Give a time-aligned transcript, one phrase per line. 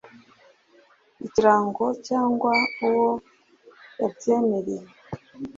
[1.27, 2.53] ikirango cyangwa
[2.87, 3.09] uwo
[4.01, 4.85] yabyemereye